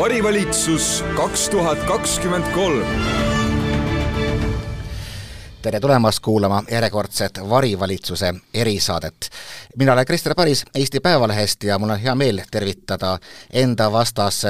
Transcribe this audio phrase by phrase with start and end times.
[0.00, 2.86] varivalitsus kaks tuhat kakskümmend kolm
[5.62, 9.30] tere tulemast kuulama järjekordset Varivalitsuse erisaadet.
[9.76, 13.18] mina olen Krister Paris Eesti Päevalehest ja mul on hea meel tervitada
[13.52, 14.42] enda vastas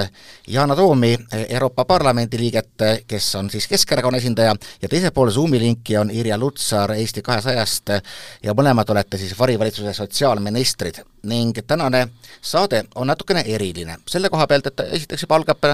[0.53, 1.19] Yana Toomi,
[1.49, 2.71] Euroopa Parlamendi liiget,
[3.07, 7.89] kes on siis Keskerakonna esindaja, ja teisel pool Zoomi linki on Irja Lutsar Eesti kahesajast
[8.43, 11.03] ja mõlemad olete siis varivalitsuse sotsiaalministrid.
[11.23, 12.09] Ning tänane
[12.43, 15.67] saade on natukene eriline, selle koha pealt, et esiteks juba algab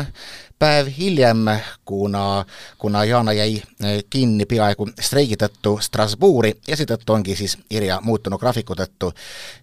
[0.59, 1.45] päev hiljem,
[1.85, 2.45] kuna,
[2.79, 3.63] kuna Yana jäi
[4.11, 9.13] kinni peaaegu streigi tõttu Strasbourgi ja seetõttu ongi siis Irja muutunud graafiku tõttu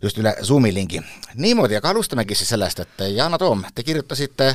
[0.02, 1.02] just üle Zoomi lingi.
[1.36, 4.50] niimoodi, aga alustamegi siis sellest, et Yana Toom, te kirjutasite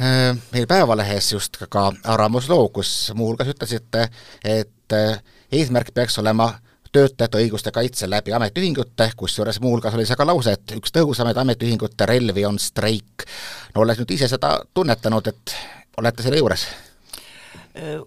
[0.00, 4.08] äh, meil Päevalehes just ka arvamusloo, kus muuhulgas ütlesite,
[4.44, 6.52] et äh, eesmärk peaks olema
[6.92, 12.06] töötajate õiguste kaitse läbi ametiühingute, kusjuures muuhulgas oli see ka lause, et üks tõhusamaid ametiühingute
[12.06, 13.26] relvi on streik.
[13.74, 15.56] no olles nüüd ise seda tunnetanud, et
[15.98, 16.66] olete selle juures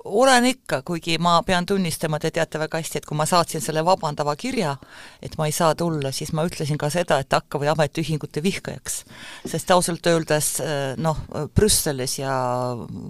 [0.03, 3.81] olen ikka, kuigi ma pean tunnistama, te teate väga hästi, et kui ma saatsin selle
[3.85, 4.75] vabandava kirja,
[5.25, 9.01] et ma ei saa tulla, siis ma ütlesin ka seda, et hakka või ametiühingute vihkajaks.
[9.45, 10.51] sest ausalt öeldes
[10.97, 12.35] noh, Brüsselis ja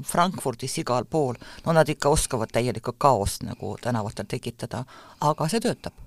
[0.07, 4.85] Frankfurdis igal pool, no nad ikka oskavad täielikku kaost nagu tänavatel tekitada,
[5.19, 6.04] aga see töötab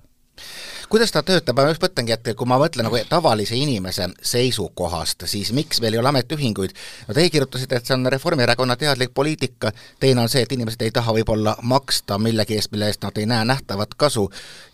[0.89, 5.51] kuidas ta töötab, ma just mõtlengi, et kui ma mõtlen nagu tavalise inimese seisukohast, siis
[5.53, 6.73] miks meil ei ole ametiühinguid,
[7.07, 10.93] no teie kirjutasite, et see on Reformierakonna teadlik poliitika, teine on see, et inimesed ei
[10.95, 14.25] taha võib-olla maksta millegi eest, mille eest nad ei näe nähtavat kasu,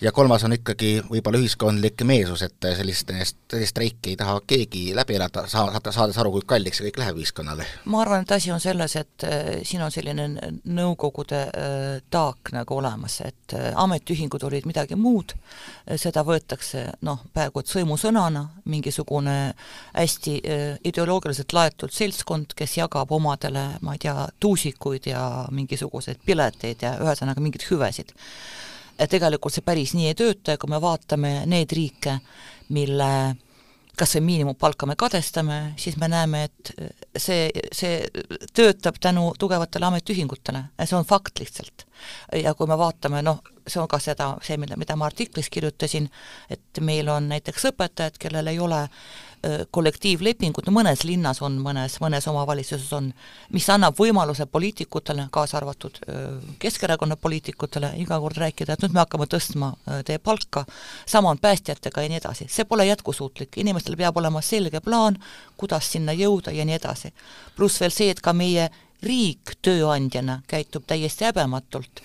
[0.01, 5.19] ja kolmas on ikkagi võib-olla ühiskondlik meelsus, et sellist, sellist streiki ei taha keegi läbi
[5.19, 7.67] elada, saa-, saades aru, kui kalliks see kõik läheb ühiskonnale.
[7.91, 10.29] ma arvan, et asi on selles, et äh, siin on selline
[10.63, 15.35] nõukogude äh, taak nagu olemas, et äh, ametiühingud olid midagi muud,
[16.01, 19.37] seda võetakse noh, peaaegu et sõimusõnana, mingisugune
[19.93, 25.23] hästi äh, ideoloogiliselt laetud seltskond, kes jagab omadele, ma ei tea, tuusikuid ja
[25.55, 28.13] mingisuguseid pileteid ja ühesõnaga mingeid hüvesid.
[29.09, 32.19] tegelikult see päris nii ei tööta ja kui me vaatame need riike,
[32.69, 33.35] mille
[33.97, 36.71] kas või miinimumpalka me kadestame, siis me näeme, et
[37.17, 38.05] see, see
[38.53, 41.85] töötab tänu tugevatele ametiühingutele, see on fakt lihtsalt.
[42.43, 46.09] ja kui me vaatame, noh, see on ka seda, see, mida, mida ma artiklis kirjutasin,
[46.49, 49.24] et meil on näiteks õpetajad, kellel ei ole kollektiivlepingud,
[50.65, 53.11] no mõnes linnas on, mõnes, mõnes omavalitsuses on,
[53.53, 55.99] mis annab võimaluse poliitikutele, kaasa arvatud
[56.59, 59.71] Keskerakonna poliitikutele, iga kord rääkida, et nüüd me hakkame tõstma
[60.07, 60.65] teie palka,
[61.05, 65.19] sama on päästjatega ja nii edasi, see pole jätkusuutlik, inimestel peab olema selge plaan,
[65.57, 67.13] kuidas sinna jõuda ja nii edasi.
[67.55, 68.69] pluss veel see, et ka meie
[69.03, 72.01] riik tööandjana käitub täiesti häbematult,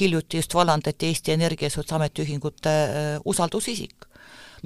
[0.00, 2.70] hiljuti just vallandati Eesti Energia Ametiühingute
[3.24, 4.05] usaldusisik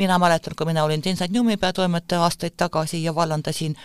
[0.01, 3.77] mina mäletan, kui mina olin Densaniumi peatoimetaja aastaid tagasi ja vallandasin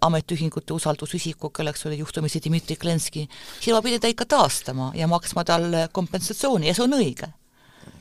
[0.00, 3.28] ametiühingute usaldusisiku, kelleks oli juhtumisi Dmitri Klenski,
[3.60, 7.28] siis ma pidin ta ikka taastama ja maksma talle kompensatsiooni ja see on õige.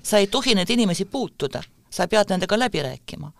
[0.03, 3.31] sa ei tohi neid inimesi puutuda, sa pead nendega läbi rääkima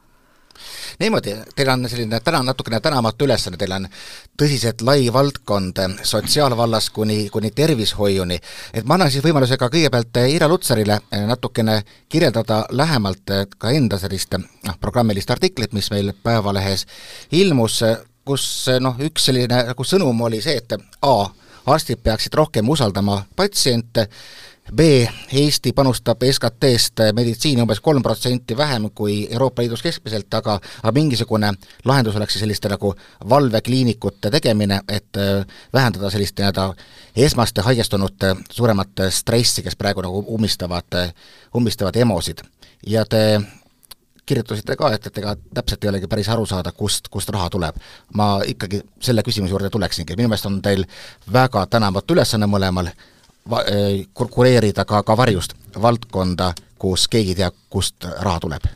[1.00, 3.88] niimoodi, teil on selline täna natukene tänamatu ülesanne, teil on
[4.40, 8.40] tõsiselt lai valdkond sotsiaalvallast kuni, kuni tervishoiuni,
[8.74, 14.34] et ma annan siis võimaluse ka kõigepealt Ira Lutsarile natukene kirjeldada lähemalt ka enda sellist
[14.38, 16.88] noh, programmilist artiklit, mis meil Päevalehes
[17.32, 17.82] ilmus,
[18.26, 18.48] kus
[18.80, 21.16] noh, üks selline nagu sõnum oli see, et A,
[21.68, 24.08] arstid peaksid rohkem usaldama patsiente,
[24.76, 30.92] B, Eesti panustab SKT-st meditsiini umbes kolm protsenti vähem kui Euroopa Liidus keskmiselt, aga aga
[30.92, 31.54] mingisugune
[31.86, 32.94] lahendus oleks siis selliste nagu
[33.30, 36.74] valvekliinikute tegemine, et äh, vähendada sellist nii-öelda
[37.16, 41.00] esmaste haigestunute suuremat stressi, kes praegu nagu ummistavad,
[41.56, 42.44] ummistavad EMO-sid.
[42.88, 43.42] ja te
[44.28, 47.76] kirjutasite ka, et, et ega täpselt ei olegi päris aru saada, kust, kust raha tuleb.
[48.14, 50.84] ma ikkagi selle küsimuse juurde tuleksingi, minu meelest on teil
[51.34, 52.92] väga tänamatu ülesanne mõlemal,
[53.50, 53.66] va-,
[54.14, 58.68] kureerida ka, ka varjust valdkonda, kus keegi ei tea, kust raha tuleb?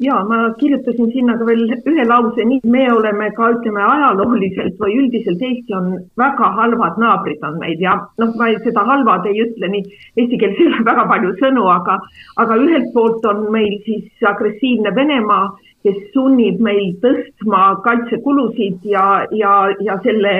[0.00, 4.94] jaa, ma kirjutasin sinna ka veel ühe lause, nii me oleme ka ütleme ajalooliselt või
[5.02, 5.90] üldiselt Eesti on
[6.22, 10.40] väga halvad naabrid on meid ja noh, ma ei, seda halvad ei ütle nii, eesti
[10.40, 11.98] keeles ei ole väga palju sõnu, aga,
[12.44, 15.44] aga ühelt poolt on meil siis agressiivne Venemaa
[15.84, 19.04] kes sunnib meil tõstma kaitsekulusid ja,
[19.36, 20.34] ja, ja selle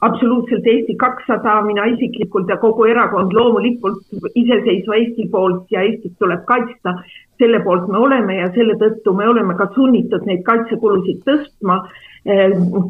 [0.00, 3.98] absoluutselt Eesti kakssada, mina isiklikult ja kogu erakond loomulikult
[4.34, 6.94] iseseisva Eesti poolt ja Eestit tuleb kaitsta.
[7.38, 11.88] selle poolt me oleme ja selle tõttu me oleme ka sunnitud neid kaitsekulusid tõstma.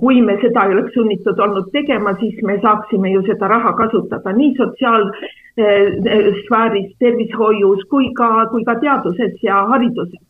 [0.00, 4.32] kui me seda ei oleks sunnitud olnud tegema, siis me saaksime ju seda raha kasutada
[4.32, 10.28] nii sotsiaalsfääris, tervishoius kui ka, kui ka teaduses ja hariduses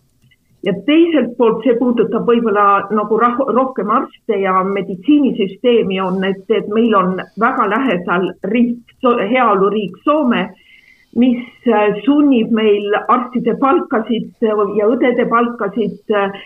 [0.67, 6.71] ja teiselt poolt see puudutab võib-olla nagu rah-, rohkem arste ja meditsiinisüsteemi on, et, et
[6.75, 10.49] meil on väga lähedal riik, heaoluriik Soome,
[11.19, 16.43] mis äh, sunnib meil arstide palkasid ja õdede palkasid äh,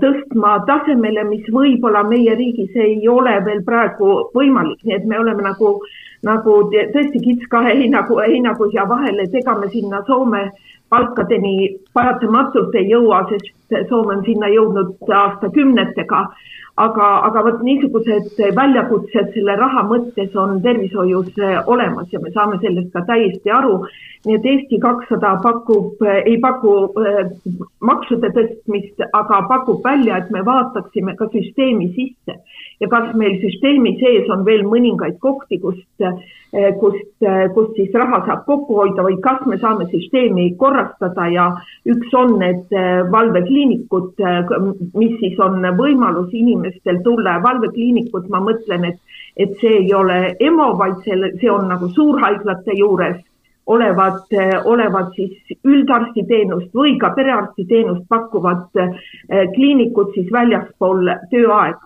[0.00, 5.48] tõstma tasemele, mis võib-olla meie riigis ei ole veel praegu võimalik, nii et me oleme
[5.48, 5.78] nagu,
[6.24, 12.74] nagu tõesti kits kahe heinaku, heinakuhja vahel, et ega me sinna Soome äh, palkadeni paratamatult
[12.74, 13.52] ei jõua, sest
[13.88, 16.26] Soome on sinna jõudnud aastakümnetega.
[16.76, 21.36] aga, aga vot niisugused väljakutsed selle raha mõttes on tervishoius
[21.66, 23.76] olemas ja me saame sellest ka täiesti aru
[24.24, 27.20] nii et Eesti kakssada pakub, ei paku äh,
[27.84, 32.38] maksude tõstmist, aga pakub välja, et me vaataksime ka süsteemi sisse
[32.80, 35.86] ja kas meil süsteemi sees on veel mõningaid kohti, kust,
[36.54, 41.26] äh, kust, äh, kust siis raha saab kokku hoida või kas me saame süsteemi korrastada
[41.32, 41.50] ja
[41.90, 42.72] üks on need
[43.10, 44.24] valvekliinikud,
[44.94, 50.18] mis siis on võimalus inimestel tulla ja valvekliinikud, ma mõtlen, et, et see ei ole
[50.40, 53.22] EMO, vaid selle, see on nagu suurhaiglate juures
[53.66, 54.20] olevad,
[54.64, 58.92] olevad siis üldarstiteenust või ka perearstiteenust pakkuvad eh,
[59.54, 61.80] kliinikud siis väljaspool tööaega.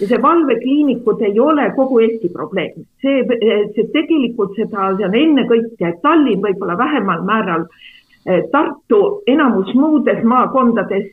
[0.00, 3.22] Ja see valvekliinikud ei ole kogu Eesti probleem, see,
[3.74, 7.66] see tegelikult seda, see on ennekõike Tallinn, võib-olla vähemal määral
[8.26, 11.10] eh, Tartu, enamus muudes maakondades.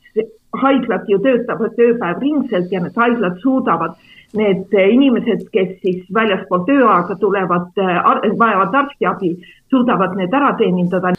[0.60, 4.00] Haiglad ju töötavad ööpäevringselt ja need haiglad suudavad
[4.34, 8.00] need inimesed, kes siis väljaspool tööaega tulevad, äh,
[8.38, 9.36] vajavad arstiabi,
[9.70, 11.14] suudavad need ära teenindada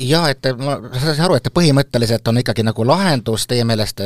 [0.00, 4.02] jaa, et ma saan aru, et põhimõtteliselt on ikkagi nagu lahendus teie meelest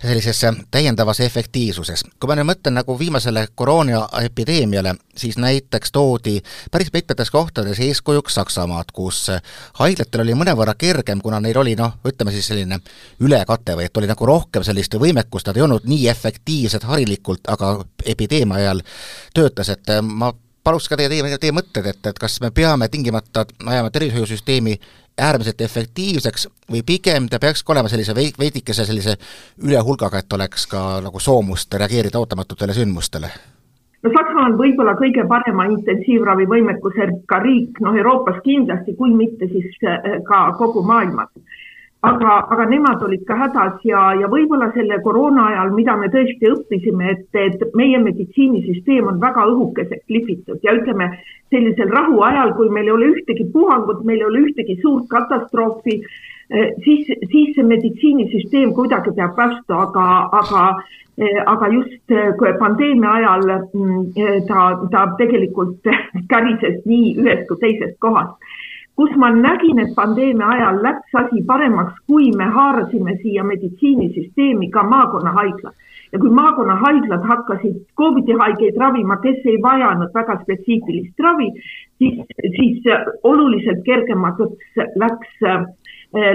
[0.00, 0.40] sellises
[0.70, 2.04] täiendavas efektiivsuses.
[2.20, 6.40] kui ma nüüd mõtlen nagu viimasele koroonaepideemiale, siis näiteks toodi
[6.70, 9.26] päris mitmetes kohtades eeskujuks Saksamaad, kus
[9.78, 12.80] haiglatel oli mõnevõrra kergem, kuna neil oli noh, ütleme siis selline
[13.20, 17.76] ülekate või et oli nagu rohkem sellist võimekust, nad ei olnud nii efektiivsed harilikult, aga
[18.04, 18.82] epideemia ajal
[19.34, 20.32] töötas, et ma
[20.64, 24.78] paluks ka teie, teie, teie mõtted, et, et kas me peame tingimata ajama tervishoiusüsteemi
[25.20, 29.16] äärmiselt efektiivseks või pigem ta peakski olema sellise veidikese sellise
[29.62, 33.30] ülehulgaga, et oleks ka nagu soomust reageerida ootamatutele sündmustele?
[34.02, 40.20] no Saksamaa on võib-olla kõige parema intensiivravivõimekusega riik, noh Euroopas kindlasti, kui mitte siis eh,
[40.28, 41.28] ka kogu maailmas
[42.02, 46.48] aga, aga nemad olid ka hädas ja, ja võib-olla selle koroona ajal, mida me tõesti
[46.48, 51.10] õppisime, et, et meie meditsiinisüsteem on väga õhukeseks lihvitud ja ütleme,
[51.52, 55.98] sellisel rahuajal, kui meil ei ole ühtegi puhangut, meil ei ole ühtegi suurt katastroofi,
[56.48, 60.06] eh, siis, siis see meditsiinisüsteem kuidagi peab vastu, aga,
[60.40, 60.64] aga,
[61.20, 62.32] eh, aga just eh,
[62.62, 64.64] pandeemia ajal mm, ta,
[64.94, 65.92] ta tegelikult
[66.32, 68.38] kärises nii ühest kui teisest kohast
[69.00, 74.82] kus ma nägin, et pandeemia ajal läks asi paremaks, kui me haarasime siia meditsiinisüsteemi ka
[74.82, 75.72] maakonnahaiglad.
[76.12, 81.48] ja kui maakonnahaiglad hakkasid Covidi haigeid ravima, kes ei vajanud väga spetsiifilist ravi,
[81.98, 82.18] siis,
[82.56, 82.88] siis
[83.22, 85.36] oluliselt kergemaks läks,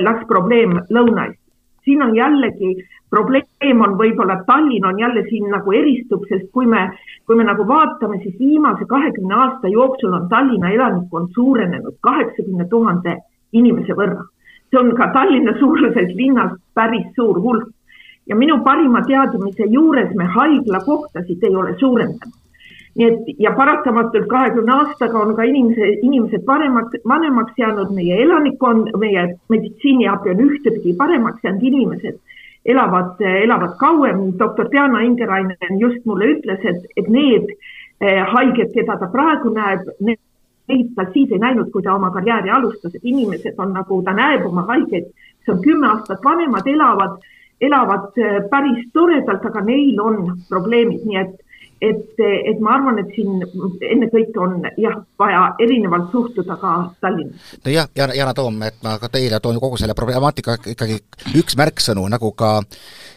[0.07, 1.44] läks probleem Lõuna-Eestis.
[1.85, 2.75] Siin on jällegi
[3.15, 6.89] probleem on võib-olla Tallinn on jälle siin nagu eristub, sest kui me,
[7.25, 13.19] kui me nagu vaatame, siis viimase kahekümne aasta jooksul on Tallinna elanikkond suurenenud kaheksakümne tuhande
[13.53, 14.25] inimese võrra.
[14.69, 17.69] see on ka Tallinna suuruses linnas päris suur hulk
[18.27, 22.44] ja minu parima teadmise juures me haiglakohtasid ei ole suurendanud.
[22.95, 28.93] Nii et ja paratamatult kahekümne aastaga on ka inimese, inimesed paremaks, vanemaks jäänud, meie elanikkond,
[28.99, 32.21] meie meditsiiniabi on ühtepidi paremaks jäänud, inimesed
[32.65, 34.39] elavad, elavad kauem.
[34.39, 37.51] doktor Diana Ingerainen just mulle ütles, et, et need
[38.01, 42.49] eh, haiged, keda ta praegu näeb, neid ta siis ei näinud, kui ta oma karjääri
[42.49, 47.19] alustas, et inimesed on nagu, ta näeb oma haigeid, kes on kümme aastat vanemad, elavad,
[47.61, 51.41] elavad eh, päris toredalt, aga neil on probleemid, nii et
[51.81, 53.41] et, et ma arvan, et siin
[53.91, 57.55] ennekõike on jah, vaja erinevalt suhtuda ka Tallinnas.
[57.65, 60.99] nojah, Jana, Yana Toom, et ma ka teile toon kogu selle problemaatika ikkagi
[61.39, 62.57] üks märksõnu, nagu ka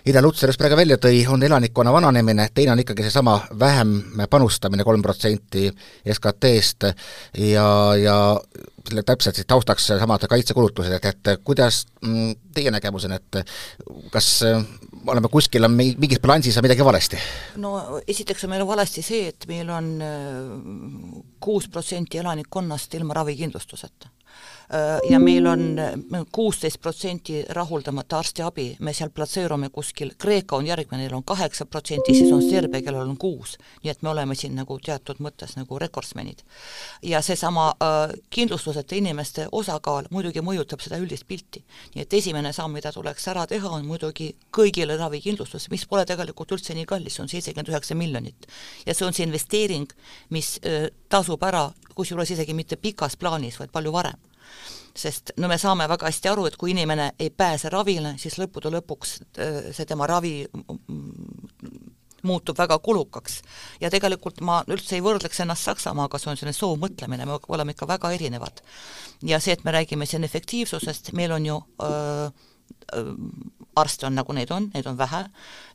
[0.09, 3.95] Ida Lutsar just praegu välja tõi, on elanikkonna vananemine, teine on ikkagi seesama vähem
[4.31, 5.69] panustamine, kolm protsenti
[6.15, 6.91] SKT-st
[7.50, 8.19] ja, ja
[8.88, 13.43] selle täpselt siis taustaks samad kaitsekulutused, et, et kuidas mm, teie nägemus on, et
[14.12, 14.31] kas
[15.07, 17.21] oleme kuskil, on mingis balansis on midagi valesti?
[17.62, 24.12] no esiteks on meil valesti see, et meil on äh, kuus protsenti elanikkonnast ilma ravikindlustuseta
[25.10, 25.80] ja meil on
[26.32, 32.14] kuusteist protsenti rahuldamata arstiabi, me seal platseerume kuskil, Kreeka on järgmine, neil on kaheksa protsenti,
[32.14, 33.56] siis on Serbia, kellel on kuus.
[33.82, 36.42] nii et me oleme siin nagu teatud mõttes nagu rekordsmenid.
[37.02, 41.64] ja seesama äh, kindlustuseta inimeste osakaal muidugi mõjutab seda üldist pilti.
[41.94, 46.52] nii et esimene samm, mida tuleks ära teha, on muidugi kõigile ravikindlustus, mis pole tegelikult
[46.52, 48.46] üldse nii kallis, see on seitsekümmend üheksa miljonit.
[48.87, 49.88] ja see on see investeering,
[50.30, 54.27] mis äh, tasub ära, kusjuures isegi mitte pikas plaanis, vaid palju varem
[54.99, 58.73] sest no me saame väga hästi aru, et kui inimene ei pääse ravile, siis lõppude
[58.75, 60.35] lõpuks äh, see tema ravi
[62.26, 63.43] muutub väga kulukaks.
[63.81, 67.88] ja tegelikult ma üldse ei võrdleks ennast Saksamaaga, see on selline soovmõtlemine, me oleme ikka
[67.88, 68.62] väga erinevad.
[69.23, 72.31] ja see, et me räägime siin efektiivsusest, meil on ju öö, öö,
[73.78, 75.21] arste on nagu neid on, neid on vähe,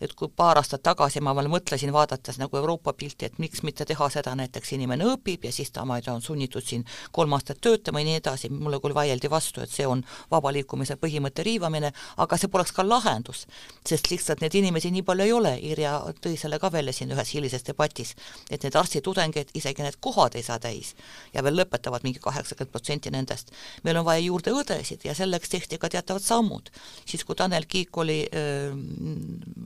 [0.04, 3.86] et kui paar aastat tagasi ma veel mõtlesin, vaadates nagu Euroopa pilti, et miks mitte
[3.88, 6.84] teha seda, näiteks inimene õpib ja siis ta, ma ei tea, on sunnitud siin
[7.16, 10.98] kolm aastat töötama ja nii edasi, mulle küll vaieldi vastu, et see on vaba liikumise
[11.00, 13.46] põhimõtte riivamine, aga see poleks ka lahendus,
[13.88, 17.32] sest lihtsalt neid inimesi nii palju ei ole, Irja tõi selle ka välja siin ühes
[17.36, 18.16] hilises debatis,
[18.52, 20.94] et need arstitudengeid, isegi need kohad ei saa täis
[21.34, 23.52] ja veel lõpetavad mingi kaheksakümmend protsenti nendest.
[23.84, 26.70] meil on vaja juurde õdesid ja selleks tehti ka teatavad sammud.
[27.06, 28.76] Siis, kui Tanel Kiik oli äh,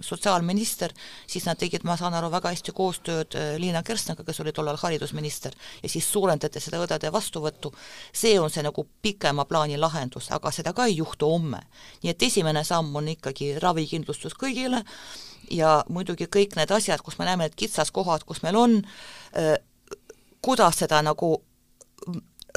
[0.02, 0.94] sotsiaalminister,
[1.28, 4.80] siis nad tegid, ma saan aru, väga hästi koostööd äh, Liina Kersnaga, kes oli tollal
[4.82, 7.74] haridusminister, ja siis suurendati seda õdede vastuvõttu.
[8.14, 11.62] see on see nagu pikema plaani lahendus, aga seda ka ei juhtu homme.
[12.04, 14.84] nii et esimene samm on ikkagi ravikindlustus kõigile
[15.52, 18.82] ja muidugi kõik need asjad, kus me näeme need kitsaskohad, kus meil on
[19.38, 19.56] äh,,
[20.42, 21.38] kuidas seda nagu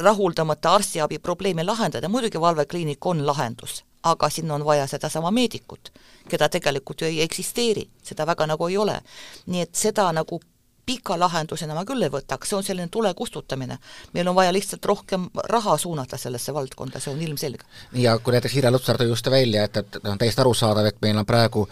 [0.01, 5.91] rahuldamata arstiabi probleemi lahendada, muidugi valvekliinik on lahendus aga sinna on vaja sedasama meedikut,
[6.29, 9.01] keda tegelikult ju ei eksisteeri, seda väga nagu ei ole.
[9.45, 10.41] nii et seda nagu
[10.85, 13.77] pika lahendusena ma küll ei võtaks, see on selline tule kustutamine.
[14.13, 17.65] meil on vaja lihtsalt rohkem raha suunata sellesse valdkonda, see on ilmselge.
[17.93, 21.17] ja kui näiteks Hiire Lutsar tõi just välja, et, et on täiesti arusaadav, et meil
[21.17, 21.67] on praegu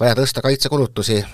[0.00, 1.24] vaja tõsta kaitsekulutusi,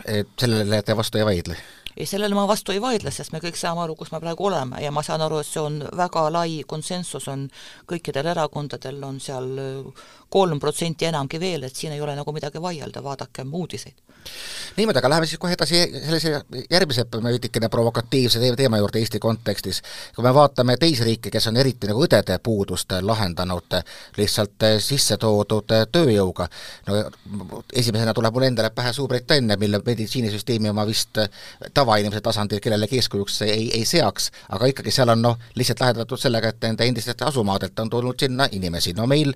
[0.40, 1.56] sellele te vastu ei vaidle
[1.96, 4.80] ei, sellele ma vastu ei vaidle, sest me kõik saame aru, kus me praegu oleme
[4.82, 7.48] ja ma saan aru, et see on väga lai konsensus, on
[7.90, 9.50] kõikidel erakondadel on seal
[10.30, 13.94] kolm protsenti enamgi veel, et siin ei ole nagu midagi vaielda, vaadakem uudiseid.
[14.76, 19.82] niimoodi, aga läheme siis kohe edasi sellise järgmise veidikene provokatiivse teema juurde Eesti kontekstis.
[20.14, 23.78] kui me vaatame teisi riike, kes on eriti nagu õdede puudust lahendanud
[24.16, 26.48] lihtsalt sisse toodud tööjõuga,
[26.86, 31.18] no esimesena tuleb mul endale pähe Suurbritannia, mille meditsiinisüsteemi ma vist
[31.74, 36.54] tavainimese tasandil kellelegi eeskujuks ei, ei seaks, aga ikkagi seal on noh, lihtsalt lahendatud sellega,
[36.54, 39.34] et nende endistest asumaadelt on tulnud sinna inimesi, no meil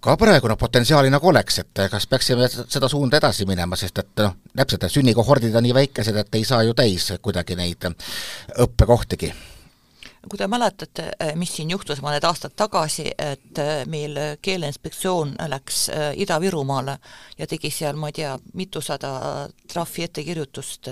[0.00, 4.24] ka praegu noh, potentsiaali nagu oleks, et kas peaksime seda suunda edasi minema, sest et
[4.24, 9.32] noh, täpselt, et sünnikohordid on nii väikesed, et ei saa ju täis kuidagi neid õppekohtigi.
[10.28, 11.04] Kui te mäletate,
[11.38, 16.98] mis siin juhtus mõned aastad tagasi, et meil Keeleinspektsioon läks äh, Ida-Virumaale
[17.38, 19.12] ja tegi seal, ma ei tea, mitusada
[19.72, 20.90] trahvi ettekirjutust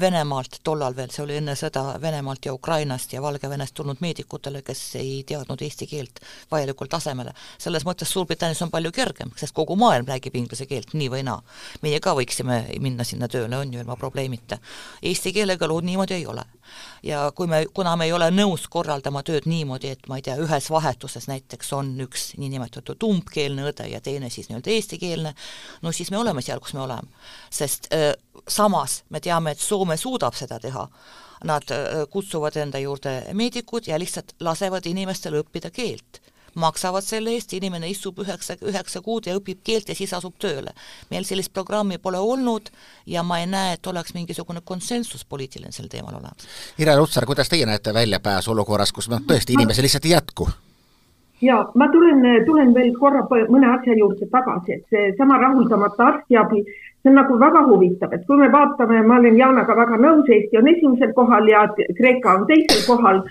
[0.00, 4.80] Venemaalt tollal veel, see oli enne sõda, Venemaalt ja Ukrainast ja Valgevenest tulnud meedikutele, kes
[4.96, 7.34] ei teadnud eesti keelt vajalikul tasemele.
[7.58, 11.42] selles mõttes Suurbritannias on palju kergem, sest kogu maailm räägib inglise keelt nii või naa.
[11.82, 14.58] meie ka võiksime minna sinna tööle, on ju, ilma probleemita.
[15.02, 16.44] Eesti keelega lood niimoodi ei ole.
[17.02, 20.36] ja kui me, kuna me ei ole nõus korraldama tööd niimoodi, et ma ei tea,
[20.36, 25.34] ühes vahetuses näiteks on üks niinimetatud umbkeelne õde ja teine siis nii-öelda eestikeelne,
[25.82, 27.08] no siis me oleme seal, kus me oleme.
[27.50, 28.14] sest öö,
[28.48, 30.86] samas me teame, et Soome suudab seda teha.
[31.44, 36.22] Nad äh, kutsuvad enda juurde meedikud ja lihtsalt lasevad inimestel õppida keelt
[36.56, 40.72] maksavad selle eest, inimene istub üheksa, üheksa kuud ja õpib keelt ja siis asub tööle.
[41.10, 42.70] meil sellist programmi pole olnud
[43.06, 46.48] ja ma ei näe, et oleks mingisugune konsensus poliitiline sel teemal olemas.
[46.78, 50.48] Irja Lutsar, kuidas teie näete väljapääsu olukorras, kus noh, tõesti inimesi lihtsalt ei jätku?
[51.42, 56.62] ja ma tulen, tulen veel korra mõne asja juurde tagasi, et seesama rahuldamata arstiabi,
[57.06, 60.58] see on nagu väga huvitav, et kui me vaatame, ma olen Janaga väga nõus, Eesti
[60.58, 61.66] on esimesel kohal ja
[61.98, 63.22] Kreeka on teisel kohal.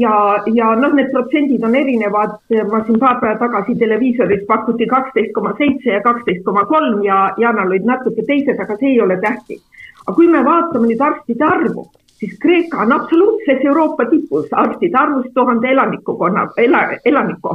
[0.00, 0.12] ja,
[0.56, 2.38] ja noh, need protsendid on erinevad,
[2.70, 7.34] ma siin paar päeva tagasi televiisoris pakuti kaksteist koma seitse ja kaksteist koma kolm ja
[7.36, 9.60] Janal olid natuke teised, aga see ei ole tähtis.
[10.06, 11.84] aga kui me vaatame nüüd arstide arvu
[12.24, 17.48] siis Kreeka on absoluutses Euroopa tipus arstide arvust tuhande elanikukonna ela,, elaniku,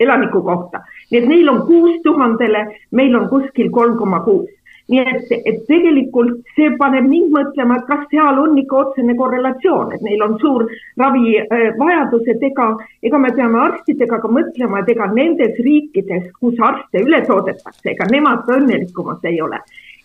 [0.00, 0.80] elaniku kohta.
[1.10, 4.50] Nii et neil on kuus tuhandele, meil on kuskil kolm koma kuus.
[4.86, 9.96] nii et, et tegelikult see paneb mind mõtlema, et kas seal on ikka otsene korrelatsioon,
[9.96, 10.62] et neil on suur
[11.02, 12.68] ravivajadus, et ega,
[13.02, 18.06] ega me peame arstidega ka mõtlema, et ega nendes riikides, kus arste üle toodetakse, ega
[18.12, 19.58] nemad ka õnnelikumad ei ole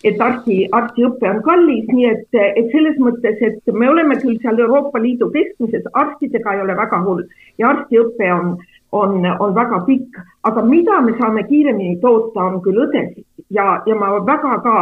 [0.03, 4.59] et arsti, arstiõpe on kallis, nii et, et selles mõttes, et me oleme küll seal
[4.59, 7.25] Euroopa Liidu keskmises, arstidega ei ole väga hull
[7.61, 8.55] ja arstiõpe on,
[8.91, 13.95] on, on väga pikk, aga mida me saame kiiremini toota, on küll õdesid ja, ja
[13.95, 14.75] ma väga ka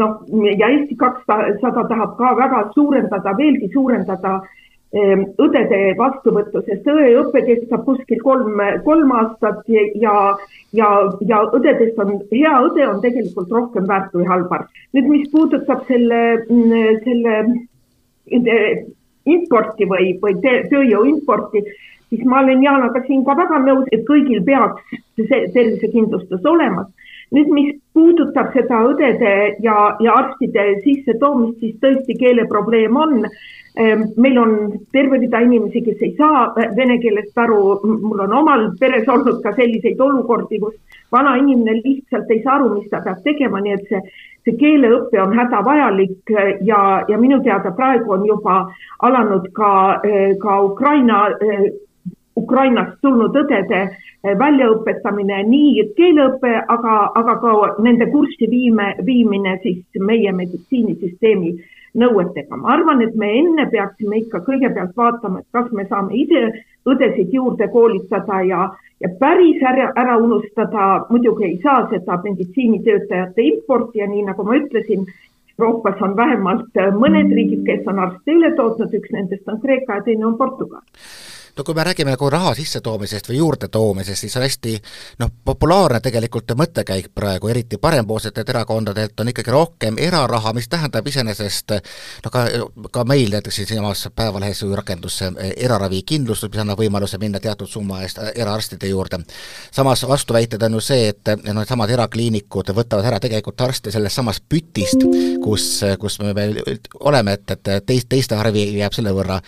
[0.00, 0.16] noh,
[0.58, 4.40] ja Eesti kakssada tahab ka väga suurendada, veelgi suurendada
[4.90, 10.14] Ehm, õdede vastuvõttu, sest õeõpe kestab kuskil kolm, kolm aastat ja,
[10.74, 10.88] ja,
[11.22, 14.80] ja õdedest on, hea õde on tegelikult rohkem väärt kui halb arst.
[14.90, 16.18] nüüd, mis puudutab selle,
[17.06, 17.36] selle
[19.30, 21.62] importi või, või tööjõu importi,
[22.10, 26.86] siis ma olen Jaanaga siin ka väga nõus, et kõigil peaks see tervisekindlustus olema.
[27.30, 33.20] nüüd, mis puudutab seda õdede ja, ja arstide sissetoomist, siis tõesti keeleprobleem on.
[33.78, 34.54] Ehm, meil on
[34.90, 39.52] terve rida inimesi, kes ei saa vene keelest aru, mul on omal peres olnud ka
[39.54, 40.74] selliseid olukordi, kus
[41.12, 44.00] vana inimene lihtsalt ei saa aru, mis ta peab tegema, nii et see,
[44.48, 46.34] see keeleõpe on hädavajalik.
[46.66, 48.58] Ja, ja minu teada praegu on juba
[49.06, 49.70] alanud ka,
[50.42, 51.28] ka Ukraina,
[52.36, 53.80] Ukrainast tulnud õdede
[54.38, 61.54] väljaõpetamine, nii keeleõpe, aga, aga ka nende kurssi viime, viimine siis meie meditsiinisüsteemi
[61.94, 62.56] nõuetega.
[62.56, 66.42] ma arvan, et me enne peaksime ikka kõigepealt vaatama, et kas me saame ise
[66.86, 68.68] õdesid juurde koolitada ja,
[69.00, 74.60] ja päris ära, ära unustada, muidugi ei saa seda meditsiinitöötajate importi ja nii nagu ma
[74.60, 75.08] ütlesin,
[75.60, 80.06] Euroopas on vähemalt mõned riigid, kes on arste üle tootnud, üks nendest on Kreeka ja
[80.06, 80.80] teine on Portugal
[81.60, 84.72] no kui me räägime nagu raha sissetoomisest või juurdetoomisest, siis on hästi
[85.20, 91.74] noh, populaarne tegelikult mõttekäik praegu, eriti parempoolsetelt erakondadelt, on ikkagi rohkem eraraha, mis tähendab iseenesest
[92.24, 92.46] no ka,
[92.90, 98.00] ka meil näiteks siinsamas Päevalehes ju rakendus see eraravikindlustus, mis annab võimaluse minna teatud summa
[98.06, 99.20] eest eraarstide juurde.
[99.70, 104.48] samas vastuväited on ju see, et noh, needsamad erakliinikud võtavad ära tegelikult arste sellest samast
[104.48, 105.04] bütist,
[105.44, 105.68] kus,
[106.00, 106.62] kus me veel
[107.00, 109.42] oleme, et, et teist, teiste arv jääb selle võrra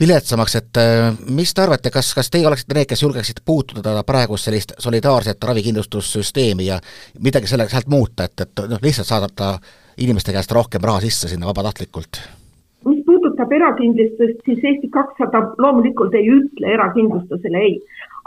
[0.00, 4.48] viletsamaks, et äh, mis te arvate, kas, kas teie oleksite need, kes julgeksid puutuda praegust
[4.48, 6.78] sellist solidaarset ravikindlustussüsteemi ja
[7.22, 9.56] midagi selle, sealt muuta, et, et noh, lihtsalt saadata
[9.98, 12.22] inimeste käest rohkem raha sisse sinna vabatahtlikult?
[12.84, 17.78] mis puudutab erakindlustust, siis Eesti kakssada loomulikult ei ütle erakindlustusele ei,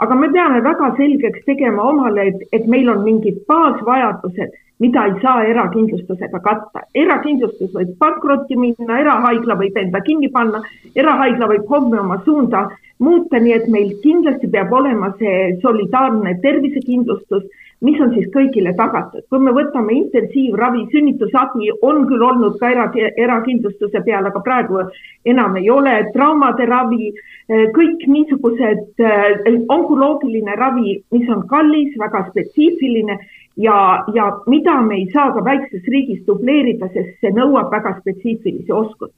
[0.02, 5.14] aga me peame väga selgeks tegema omale, et, et meil on mingid baasvajadused mida ei
[5.22, 6.84] saa erakindlustusega katta.
[6.94, 10.62] erakindlustus võib pankrotti minna, erahaigla võib enda kinni panna,
[10.94, 17.44] erahaigla võib homme oma suunda muuta, nii et meil kindlasti peab olema see solidaarne tervisekindlustus
[17.86, 19.22] mis on siis kõigile tagatud.
[19.30, 24.82] kui me võtame intensiivravi, sünnitusabi on küll olnud ka era, erakindlustuse peal, aga praegu
[25.24, 27.12] enam ei ole, traumade ravi,
[27.48, 33.18] eh, kõik niisugused äh, onkoloogiline ravi, mis on kallis, väga spetsiifiline
[33.58, 38.72] ja, ja mida me ei saa ka väikses riigis dubleerida, sest see nõuab väga spetsiifilisi
[38.72, 39.14] oskusi.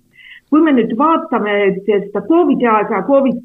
[0.51, 1.53] kui me nüüd vaatame
[1.87, 3.39] seda Covidi aega, Covid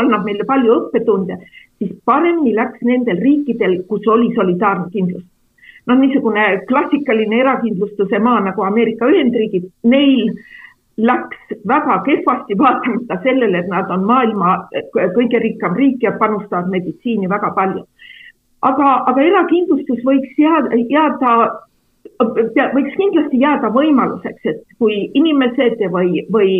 [0.00, 1.38] annab meile palju õppetunde,
[1.78, 5.34] siis paremini läks nendel riikidel, kus oli solidaarne kindlustus.
[5.86, 10.34] noh, niisugune klassikaline erakindlustuse maa nagu Ameerika Ühendriigid, neil
[10.98, 14.56] läks väga kehvasti, vaatamata sellele, et nad on maailma
[15.16, 17.86] kõige rikkam riik ja panustavad meditsiini väga palju.
[18.66, 21.32] Aga, aga erakindlustus võiks jääda, jääda
[22.18, 26.54] võiks kindlasti jääda võimaluseks, et kui inimesed või, või,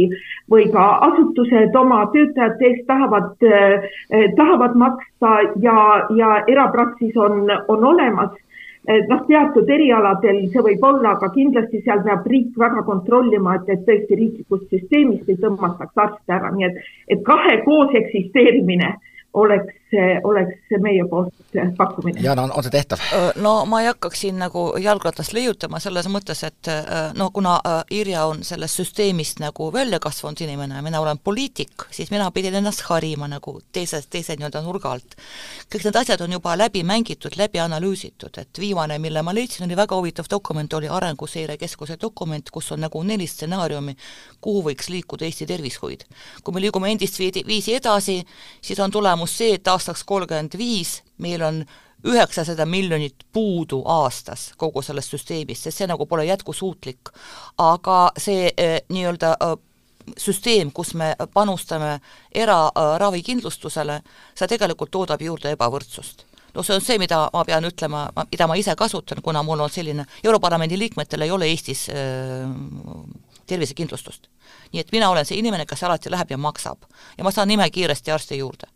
[0.50, 3.88] või ka asutused oma töötajate eest tahavad eh,,
[4.36, 5.32] tahavad maksta
[5.62, 8.30] ja, ja erapraksis on, on olemas
[8.86, 13.74] eh,, noh, teatud erialadel see võib olla, aga kindlasti seal peab riik väga kontrollima, et,
[13.74, 18.94] et tõesti riiklikust süsteemist ei tõmmataks arste ära, nii et, et kahe koos eksisteerimine
[19.34, 19.74] oleks,
[20.24, 21.34] oleks meie poolt
[21.76, 22.20] pakkumine.
[22.20, 23.00] Jaan, on, on see tehtav?
[23.36, 26.70] no ma ei hakkaks siin nagu jalgratast leiutama selles mõttes, et
[27.16, 27.56] no kuna
[27.94, 32.84] Irja on sellest süsteemist nagu välja kasvanud inimene, mina olen poliitik, siis mina pidin ennast
[32.88, 35.16] harima nagu teise, teise nii-öelda nurga alt.
[35.72, 39.76] kõik need asjad on juba läbi mängitud, läbi analüüsitud, et viimane, mille ma leidsin, oli
[39.76, 43.96] väga huvitav dokument, oli Arenguseire Keskuse dokument, kus on nagu neli stsenaariumi,
[44.40, 46.04] kuhu võiks liikuda Eesti tervishoid.
[46.44, 48.20] kui me liigume endist viisi edasi,
[48.62, 51.62] siis on tulemus tulemus see, et aastaks kolmkümmend viis meil on
[52.06, 57.10] üheksasada miljonit puudu aastas kogu sellest süsteemist, sest see nagu pole jätkusuutlik.
[57.58, 59.56] aga see eh, nii-öelda eh,
[60.16, 61.98] süsteem, kus me panustame
[62.34, 64.00] eraravikindlustusele,
[64.34, 68.56] see tegelikult toodab juurde ebavõrdsust no see on see, mida ma pean ütlema, mida ma
[68.58, 72.48] ise kasutan, kuna mul on selline, Europarlamendi liikmetel ei ole Eestis äh,
[73.46, 74.28] tervisekindlustust.
[74.72, 76.82] nii et mina olen see inimene, kes alati läheb ja maksab.
[77.18, 78.66] ja ma saan imekiiresti arsti juurde.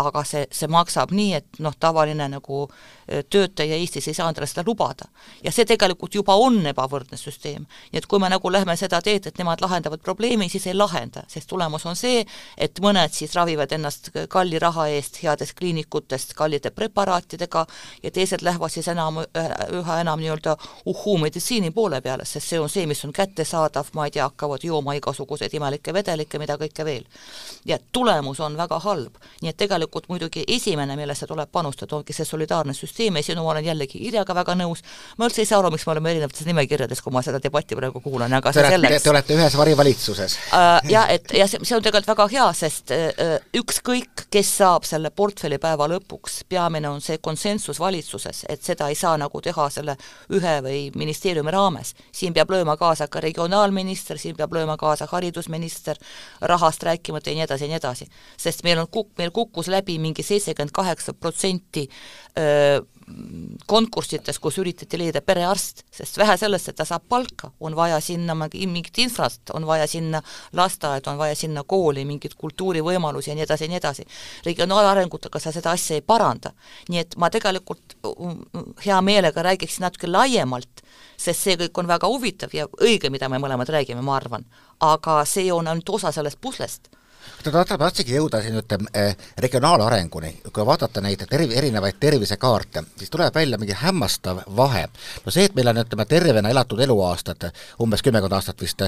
[0.00, 4.46] Aga see, see maksab nii, et noh, tavaline nagu äh, töötaja Eestis ei saa endale
[4.46, 5.08] seda lubada.
[5.44, 7.66] ja see tegelikult juba on ebavõrdne süsteem.
[7.92, 11.22] nii et kui me nagu lähme seda teed, et nemad lahendavad probleemi, siis ei lahenda,
[11.28, 12.24] sest tulemus on see,
[12.56, 17.66] et mõned siis ravivad ennast kalli raha eest headest kliinikutest kallite preparaatidega
[18.02, 19.22] ja teised lähevad siis enam,
[19.80, 20.56] üha enam nii-öelda
[20.86, 24.94] uhhuu-meditsiini poole peale, sest see on see, mis on kättesaadav, ma ei tea, hakkavad jooma
[24.98, 27.04] igasuguseid imelikke vedelikke, mida kõike veel.
[27.64, 29.16] ja tulemus on väga halb.
[29.42, 33.52] nii et tegelikult muidugi esimene, millesse tuleb panustada, ongi see solidaarne süsteem ja siin ma
[33.52, 34.82] olen jällegi Irjaga väga nõus,
[35.18, 38.02] ma üldse ei saa aru, miks me oleme erinevates nimekirjades, kui ma seda debatti praegu
[38.04, 39.04] kuulan, aga see selleks.
[39.04, 40.68] Te olete ühes varivalitsuses uh,.
[40.90, 45.12] Jah, et ja see, see on tegelikult väga hea, sest uh, ükskõik, kes saab selle
[45.14, 49.96] portfelli päeva lõpuks, peamine on see konsensus valitsuses, et seda ei saa nagu teha selle
[50.36, 51.94] ühe või ministeeriumi raames.
[52.12, 55.98] siin peab lööma kaasa ka regionaalminister, siin peab lööma kaasa haridusminister,
[56.40, 58.08] rahast rääkimata ja nii edasi ja nii edasi.
[58.36, 61.88] sest meil on kuk-, meil kukkus läbi mingi seitsekümmend kaheksa protsenti
[63.66, 68.36] konkurssides, kus üritati leida perearst, sest vähe sellest, et ta saab palka, on vaja sinna
[68.38, 70.20] mingit infrast, on vaja sinna
[70.54, 74.06] lasteaeda, on vaja sinna kooli, mingeid kultuurivõimalusi ja nii edasi ja nii edasi.
[74.46, 76.52] regionaalarengutega sa seda asja ei paranda.
[76.88, 77.96] nii et ma tegelikult
[78.86, 80.84] hea meelega räägiksin natuke laiemalt,
[81.16, 84.46] sest see kõik on väga huvitav ja õige, mida me mõlemad räägime, ma arvan.
[84.80, 86.90] aga see on ainult osa sellest puslest
[87.44, 93.34] ta tahtsidki jõuda siin ütleme eh, regionaalarenguni, kui vaadata neid terv-, erinevaid tervisekaarte, siis tuleb
[93.34, 94.86] välja mingi hämmastav vahe.
[95.24, 97.50] no see, et meil on ütleme, tervena elatud eluaastad,
[97.82, 98.84] umbes kümmekond aastat vist,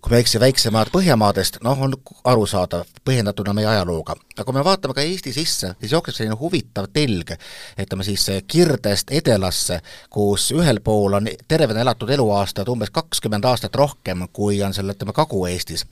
[0.00, 4.16] kui ma ei eksi, väiksemaad Põhjamaadest, noh, on arusaadav, põhjendatuna meie ajalooga.
[4.36, 7.34] aga kui me vaatame ka Eesti sisse, siis jookseb selline huvitav telg,
[7.80, 14.28] ütleme siis Kirdest Edelasse, kus ühel pool on tervena elatud eluaastad umbes kakskümmend aastat rohkem,
[14.32, 15.86] kui on seal, ütleme, Kagu-Eestis.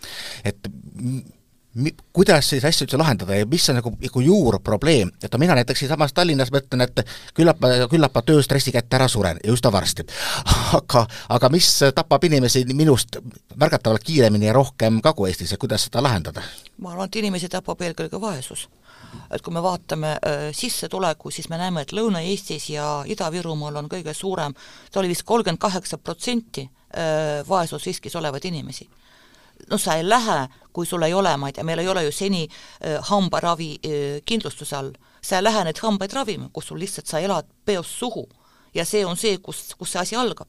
[0.44, 0.68] et
[1.74, 5.84] mi-, kuidas siis asju üldse lahendada ja mis on nagu, nagu juurprobleem, et mina näiteks
[5.84, 7.02] siinsamas Tallinnas mõtlen, et
[7.36, 10.04] küllap küllap ma tööstressi kätte ära suren ja üsna varsti.
[10.78, 11.06] aga,
[11.36, 13.18] aga mis tapab inimesi minust
[13.56, 16.44] märgatavalt kiiremini ja rohkem Kagu-Eestis ja kuidas seda lahendada?
[16.82, 18.68] ma arvan, et inimesi tapab eelkõige vaesus
[19.30, 24.14] et kui me vaatame äh, sissetuleku, siis me näeme, et Lõuna-Eestis ja Ida-Virumaal on kõige
[24.16, 24.54] suurem,
[24.90, 28.88] ta oli vist kolmkümmend kaheksa protsenti äh, vaesusriskis olevaid inimesi
[29.70, 32.12] noh, sa ei lähe, kui sul ei ole, ma ei tea, meil ei ole ju
[32.14, 37.10] seni äh, hambaravi äh, kindlustuse all, sa ei lähe neid hambaid ravima, kus sul lihtsalt,
[37.10, 38.28] sa elad peost suhu.
[38.74, 40.48] ja see on see, kus, kus see asi algab.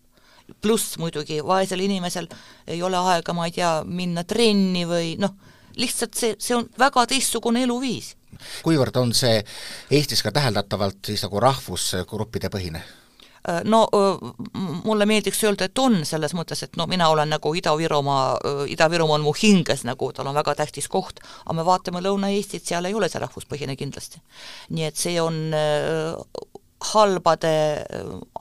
[0.62, 2.28] pluss muidugi vaesel inimesel
[2.68, 5.36] ei ole aega, ma ei tea, minna trenni või noh,
[5.76, 8.16] lihtsalt see, see on väga teistsugune eluviis.
[8.64, 9.44] kuivõrd on see
[9.92, 12.84] Eestis ka täheldatavalt siis nagu rahvusgruppide põhine?
[13.50, 13.84] Äh, no
[14.86, 18.26] mulle meeldiks öelda, et on, selles mõttes, et no mina olen nagu Ida-Virumaa,
[18.72, 22.88] Ida-Virumaa on mu hinges nagu, tal on väga tähtis koht, aga me vaatame Lõuna-Eestit, seal
[22.88, 24.22] ei ole see rahvuspõhine kindlasti.
[24.70, 25.40] nii et see on
[26.84, 27.54] halbade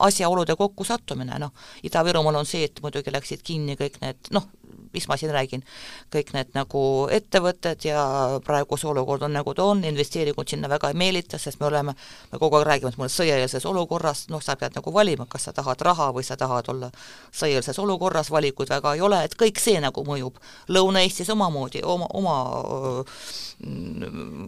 [0.07, 4.47] asjaolude kokkusattumine, noh, Ida-Virumaal on see, et muidugi läksid kinni kõik need noh,
[4.93, 5.63] mis ma siin räägin,
[6.13, 8.03] kõik need nagu ettevõtted ja
[8.45, 11.95] praegu see olukord on nagu ta on, investeeringud sinna väga ei meelita, sest me oleme,
[12.31, 15.49] me kogu aeg räägime, et me oleme sõjaeelses olukorras, noh, sa pead nagu valima, kas
[15.49, 16.91] sa tahad raha või sa tahad olla
[17.31, 20.37] sõjaeelses olukorras, valikuid väga ei ole, et kõik see nagu mõjub.
[20.69, 22.37] Lõuna-Eestis omamoodi, oma, oma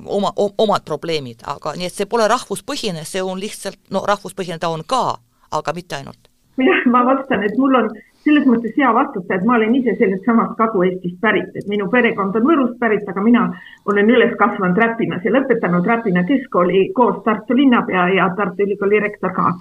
[0.05, 4.71] oma, omad probleemid, aga nii et see pole rahvuspõhine, see on lihtsalt, no rahvuspõhine ta
[4.73, 5.19] on ka,
[5.55, 6.35] aga mitte ainult.
[6.63, 7.89] Jah, ma vastan, et mul on
[8.25, 12.35] selles mõttes hea vastata, et ma olen ise sellest samast Kagu-Eestist pärit, et minu perekond
[12.39, 13.43] on Võrust pärit, aga mina
[13.85, 19.33] olen üles kasvanud Räpinas ja lõpetanud Räpina keskkooli koos Tartu linnapea ja Tartu Ülikooli rektor
[19.35, 19.53] ka.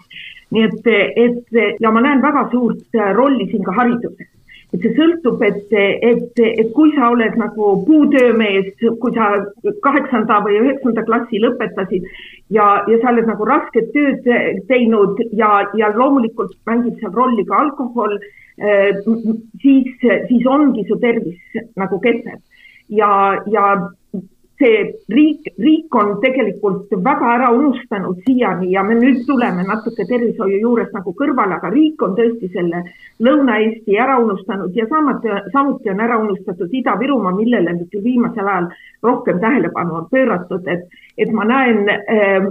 [0.55, 0.87] nii et,
[1.27, 4.34] et ja ma näen väga suurt rolli siin ka hariduses
[4.75, 9.33] et see sõltub, et, et, et kui sa oled nagu puutöömees, kui sa
[9.87, 12.09] kaheksanda või üheksanda klassi lõpetasid
[12.51, 14.27] ja, ja sa oled nagu rasket tööd
[14.69, 18.19] teinud ja, ja loomulikult mängib seal rolli ka alkohol
[18.57, 19.03] Äh,
[19.63, 19.97] siis,
[20.29, 21.41] siis ongi su tervis
[21.77, 22.39] nagu kehvem.
[22.89, 23.65] Ja, ja
[24.61, 30.61] see riik, riik on tegelikult väga ära unustanud siiani ja me nüüd tuleme natuke tervishoiu
[30.63, 32.85] juurest nagu kõrvale, aga riik on tõesti selle
[33.25, 38.71] Lõuna-Eesti ära unustanud ja samuti, samuti on ära unustatud Ida-Virumaa, millele nüüd küll viimasel ajal
[39.05, 40.87] rohkem tähelepanu on pööratud, et,
[41.19, 42.49] et ma näen eh,,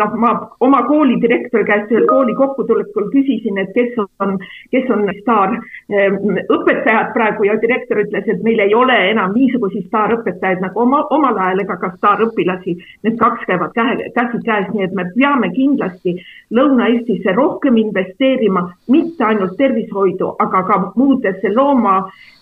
[0.00, 0.32] noh, ma
[0.64, 4.38] oma koolidirektori käest ühel kooli kokkutulekul küsisin, et kes on,
[4.72, 5.58] kes on staar
[5.92, 11.02] Ehm, õpetajad praegu ja direktor ütles, et meil ei ole enam niisuguseid staarõpetajaid nagu oma,
[11.12, 12.76] omal ajal ega ka staarõpilasi.
[13.06, 16.16] Need kaks käivad käe, käsikäes, nii et me peame kindlasti
[16.54, 21.96] Lõuna-Eestisse rohkem investeerima, mitte ainult tervishoidu, aga ka muudesse looma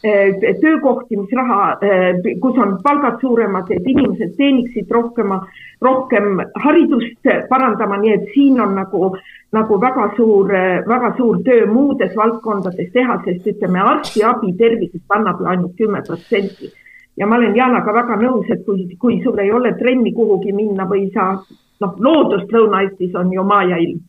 [0.05, 5.37] eh, töökohti, mis raha, eh, kus on palgad suuremad, et inimesed teeniksid rohkem,
[5.83, 9.15] rohkem haridust parandama, nii et siin on nagu
[9.53, 10.49] nagu väga suur,
[10.89, 16.73] väga suur töö muudes valdkondades teha, sest ütleme, arstiabi tervisest annab ju ainult kümme protsenti.
[17.17, 20.87] Ja ma olen Janaga väga nõus, et kui, kui sul ei ole trenni kuhugi minna
[20.89, 21.35] või sa
[21.83, 24.01] noh, loodust Lõuna-Eestis on ju maa ja ilm.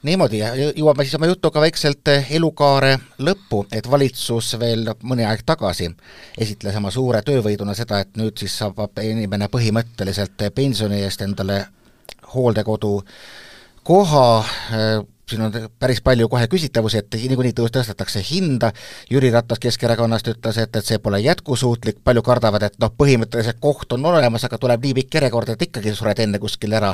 [0.00, 0.38] Niimoodi,
[0.80, 5.90] jõuame siis oma jutuga väikselt elukaare lõppu, et valitsus veel mõni aeg tagasi
[6.40, 11.66] esitles oma suure töövõiduna seda, et nüüd siis saab inimene põhimõtteliselt pensioni eest endale
[12.32, 12.94] hooldekodu
[13.84, 14.26] koha,
[14.72, 18.72] äh, siin on päris palju kohe küsitavusi, et niikuinii tõus-, tõstetakse hinda,
[19.10, 23.92] Jüri Ratas Keskerakonnast ütles, et, et see pole jätkusuutlik, palju kardavad, et noh, põhimõtteliselt koht
[23.96, 26.92] on olemas, aga tuleb nii pikk järjekord, et ikkagi sured enne kuskil ära.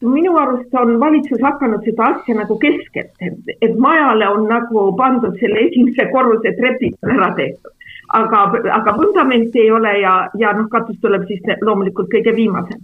[0.00, 5.66] minu arust on valitsus hakanud seda asja nagu keskelt, et, majale on nagu pandud selle
[5.68, 7.72] esimese korruse trepid ära tehtud.
[8.14, 8.40] Aga,
[8.72, 12.82] aga vundamenti ei ole ja, ja noh, katus tuleb siis loomulikult kõige viimasem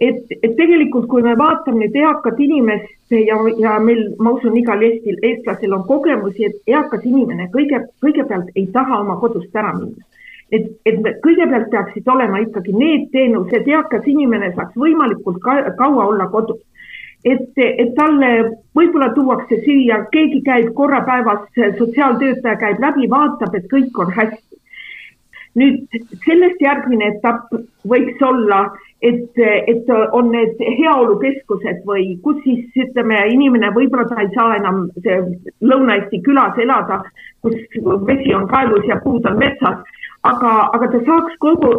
[0.00, 4.82] et, et tegelikult, kui me vaatame nüüd eakat inimest ja, ja meil, ma usun, igal
[4.82, 10.02] Eestil, eestlasel on kogemusi, et eakas inimene kõige, kõigepealt ei taha oma kodust ära minna.
[10.52, 16.26] et, et kõigepealt peaksid olema ikkagi need teenused, eakas inimene saaks võimalikult ka, kaua olla
[16.32, 16.60] kodus.
[17.24, 18.32] et, et talle
[18.76, 21.46] võib-olla tuuakse süüa, keegi käib korra päevas,
[21.78, 24.42] sotsiaaltöötaja käib läbi, vaatab, et kõik on hästi.
[25.54, 25.86] nüüd
[26.26, 27.54] sellest järgmine etapp
[27.86, 28.64] võiks olla
[29.04, 34.86] et, et on need heaolukeskused või kus siis ütleme, inimene võib-olla ta ei saa enam
[35.04, 37.02] Lõuna-Eesti külas elada,
[37.44, 37.58] kus
[38.08, 39.84] vesi on kaelus ja puud on metsas,
[40.24, 41.74] aga, aga ta saaks kogu,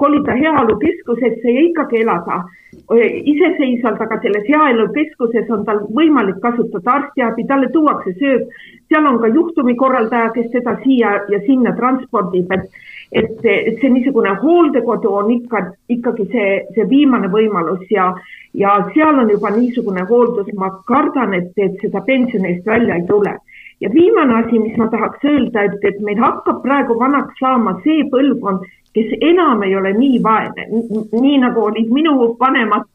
[0.00, 2.42] kolida heaolukeskusesse ja ikkagi elada.
[2.90, 8.46] Iseseisvalt, aga selles heaolukeskuses on tal võimalik kasutada arstiabi, talle tuuakse sööb,
[8.88, 12.80] seal on ka juhtumikorraldaja, kes teda siia ja sinna transpordib, et,
[13.12, 15.64] et see niisugune hooldekodu on ikka,
[15.96, 18.12] ikkagi see, see viimane võimalus ja,
[18.54, 23.06] ja seal on juba niisugune hooldus, ma kardan, et, et seda pensioni eest välja ei
[23.10, 23.36] tule.
[23.80, 28.04] Ja viimane asi, mis ma tahaks öelda, et, et meil hakkab praegu vanaks saama see
[28.12, 30.66] põlvkond, kes enam ei ole nii vaene,
[31.12, 32.88] nii nagu olid minu vanemad,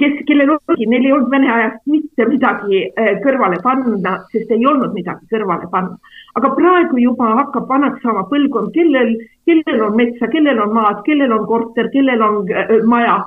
[0.00, 4.66] kes, kellel oligi, neil ei olnud Vene ajast mitte midagi eh, kõrvale panna, sest ei
[4.66, 5.96] olnud midagi kõrvale panna.
[6.36, 9.14] Aga praegu juba hakkab vanaks saama põlvkond, kellel,
[9.48, 13.22] kellel on metsa, kellel on maad, kellel on korter, kellel on äh, maja.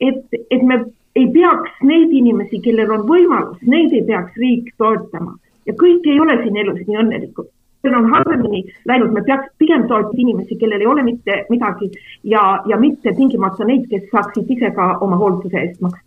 [0.00, 5.36] et, et me ei peaks neid inimesi, kellel on võimalus, neid ei peaks riik toetama
[5.66, 7.50] ja kõik ei ole siin elus nii õnnelikud.
[7.82, 11.88] meil on halvemini läinud, me peaks pigem toetama inimesi, kellel ei ole mitte midagi
[12.22, 16.06] ja, ja mitte tingimata neid, kes saaksid ise ka oma hoolduse eest maksta.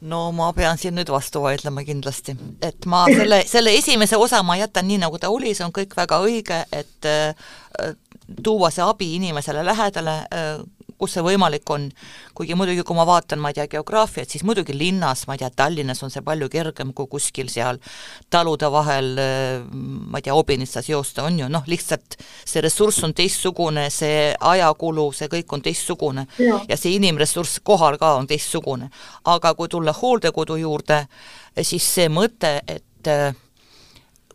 [0.00, 4.56] No ma pean siin nüüd vastu vaidlema kindlasti, et ma selle, selle esimese osa ma
[4.56, 7.92] jätan nii, nagu ta oli, see on kõik väga õige, et äh,
[8.44, 10.60] tuua see abi inimesele lähedale äh,,
[10.98, 11.88] kus see võimalik on.
[12.34, 15.50] kuigi muidugi, kui ma vaatan, ma ei tea, geograafiat, siis muidugi linnas, ma ei tea,
[15.54, 17.80] Tallinnas on see palju kergem kui kuskil seal
[18.30, 19.14] talude vahel,
[19.72, 25.08] ma ei tea, Obinitsas joosta, on ju, noh, lihtsalt see ressurss on teistsugune, see ajakulu,
[25.16, 28.90] see kõik on teistsugune ja, ja see inimressurss kohal ka on teistsugune.
[29.24, 31.04] aga kui tulla hooldekodu juurde,
[31.62, 33.12] siis see mõte, et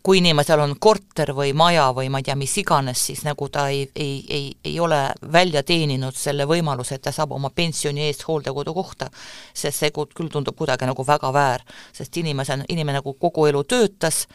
[0.04, 3.68] kui inimesel on korter või maja või ma ei tea, mis iganes, siis nagu ta
[3.72, 4.98] ei, ei, ei, ei ole
[5.32, 9.08] välja teeninud selle võimaluse, et ta saab oma pensioni eest hooldekodukohta,
[9.54, 11.64] sest see küll tundub kuidagi nagu väga väär,
[11.96, 14.26] sest inimese, inimene nagu kogu elu töötas,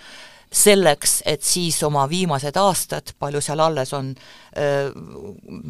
[0.51, 4.11] selleks, et siis oma viimased aastad, palju seal alles on,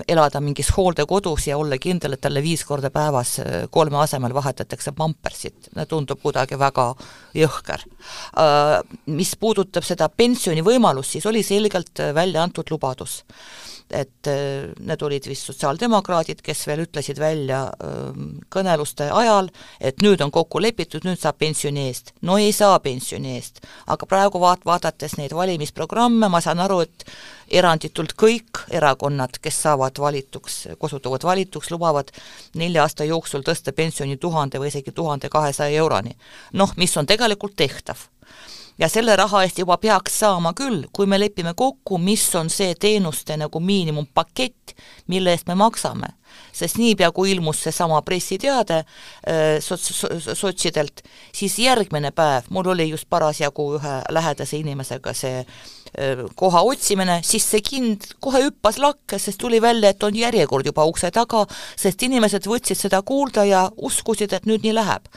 [0.08, 3.36] elada mingis hooldekodus ja olla kindel, et talle viis korda päevas
[3.72, 6.94] kolme asemel vahetatakse pampersit, tundub kuidagi väga
[7.36, 7.84] jõhker.
[9.12, 13.24] Mis puudutab seda pensionivõimalust, siis oli selgelt välja antud lubadus
[13.90, 19.50] et äh, need olid vist sotsiaaldemokraadid, kes veel ütlesid välja ähm, kõneluste ajal,
[19.82, 22.14] et nüüd on kokku lepitud, nüüd saab pensioni eest.
[22.22, 23.64] no ei saa pensioni eest.
[23.88, 27.06] aga praegu vaat-, vaadates neid valimisprogramme, ma saan aru, et
[27.50, 32.14] eranditult kõik erakonnad, kes saavad valituks, osutuvad valituks, lubavad
[32.56, 36.16] nelja aasta jooksul tõsta pensioni tuhande või isegi tuhande kahesaja euroni.
[36.54, 38.10] noh, mis on tegelikult tehtav
[38.80, 42.76] ja selle raha eest juba peaks saama küll, kui me lepime kokku, mis on see
[42.80, 44.76] teenuste nagu miinimumpakett,
[45.08, 46.16] mille eest me maksame.
[46.54, 51.02] sest niipea, kui ilmus seesama pressiteade äh, sots-, sotsidelt,
[51.34, 55.79] siis järgmine päev, mul oli just parasjagu ühe lähedase inimesega see äh,
[56.36, 60.86] koha otsimine, siis see kind kohe hüppas lakke, sest tuli välja, et on järjekord juba
[60.86, 61.46] ukse taga,
[61.78, 65.10] sest inimesed võtsid seda kuulda ja uskusid, et nüüd nii läheb.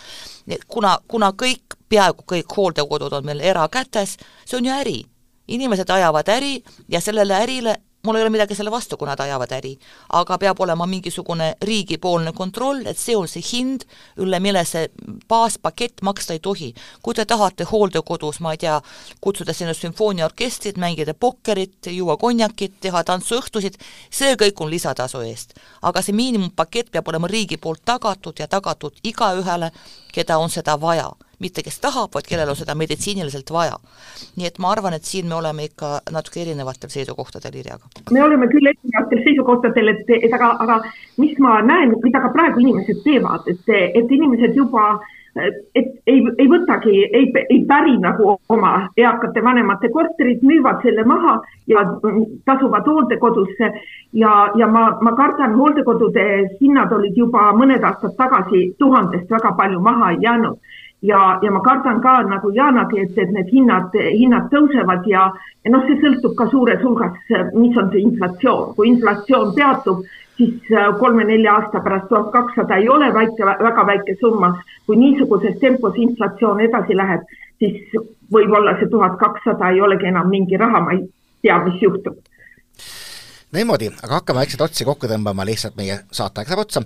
[0.67, 5.01] kuna, kuna kõik, peaaegu kõik hooldekodud on meil erakätes, see on ju äri
[5.49, 9.53] inimesed ajavad äri ja sellele ärile mul ei ole midagi selle vastu, kui nad ajavad
[9.55, 9.77] äri,
[10.19, 13.87] aga peab olema mingisugune riigipoolne kontroll, et see on see hind,
[14.19, 14.89] üle mille see
[15.31, 16.73] baaspakett maksta ei tohi.
[17.03, 18.81] kui te tahate hooldekodus, ma ei tea,
[19.21, 23.79] kutsuda sinna sümfooniaorkestrit, mängida pokkerit, juua konjakit, teha tantsuõhtusid,
[24.11, 25.55] see kõik on lisatasu eest.
[25.83, 29.71] aga see miinimumpakett peab olema riigi poolt tagatud ja tagatud igaühele,
[30.13, 31.13] keda on seda vaja
[31.43, 33.79] mitte kes tahab, vaid kellel on seda meditsiiniliselt vaja.
[34.37, 37.91] nii et ma arvan, et siin me oleme ikka natuke erinevatel seisukohtadel Irjaga.
[38.11, 40.79] me oleme küll erinevatel seisukohtadel, et, et aga, aga
[41.19, 44.87] mis ma näen, mida ka praegu inimesed teevad, et, et inimesed juba
[45.41, 51.39] et ei, ei võtagi, ei, ei päri nagu oma eakate vanemate korterit, müüvad selle maha
[51.71, 51.85] ja
[52.45, 53.71] tasuvad hooldekodusse
[54.13, 56.27] ja, ja ma, ma kardan, hooldekodude
[56.61, 60.61] hinnad olid juba mõned aastad tagasi tuhandest väga palju maha jäänud
[61.03, 65.29] ja, ja ma kardan ka nagu Jaanagi, et, et need hinnad, hinnad tõusevad ja,
[65.65, 67.19] ja noh, see sõltub ka suures hulgas,
[67.55, 70.05] mis on see inflatsioon, kui inflatsioon peatub,
[70.39, 74.55] siis äh, kolme-nelja aasta pärast tuhat kakssada ei ole väike, väga väike summa.
[74.87, 77.27] kui niisuguses tempos inflatsioon edasi läheb,
[77.59, 77.97] siis
[78.33, 81.05] võib-olla see tuhat kakssada ei olegi enam mingi raha, ma ei
[81.43, 82.19] tea, mis juhtub
[83.53, 86.83] niimoodi, aga hakkame väikseid otsi kokku tõmbama, lihtsalt meie saateaeg saab otsa.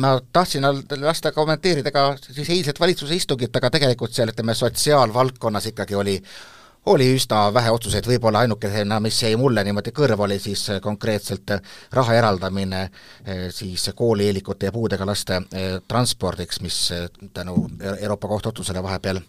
[0.00, 0.66] ma tahtsin
[1.00, 6.18] lasta kommenteerida ka siis eilset valitsuse istungit, aga tegelikult seal ütleme, sotsiaalvaldkonnas ikkagi oli
[6.86, 11.54] oli üsna vähe otsuseid, võib-olla ainukesena, mis jäi mulle niimoodi kõrva, oli siis konkreetselt
[11.96, 17.56] raha eraldamine eh, siis koolieelikute ja puudega laste eh, transpordiks, mis eh, tänu
[18.00, 19.22] Euroopa Kohtu otsusele vahepeal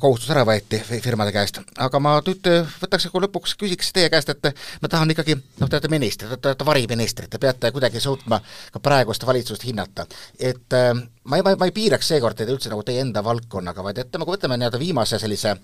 [0.00, 4.28] kohustus ära võeti firmade käest, aga ma nüüd äh, võtaks nagu lõpuks, küsiks teie käest,
[4.34, 4.50] et
[4.82, 8.40] ma tahan ikkagi, noh, te olete ministrid, te olete variministrid, te peate kuidagi suutma
[8.72, 10.06] ka praegust valitsust hinnata.
[10.38, 10.92] et äh,
[11.24, 14.02] ma ei, ma ei, ma ei piiraks seekord teid üldse nagu teie enda valdkonnaga, vaid
[14.04, 15.56] et nagu võtame nii-öelda viimase sellise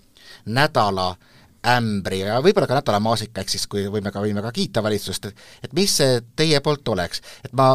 [0.48, 1.12] nädala
[1.70, 5.28] ämbri ja võib-olla ka nädala maasika, ehk siis kui võime ka, võime ka kiita valitsust,
[5.28, 7.74] et et mis see teie poolt oleks, et ma,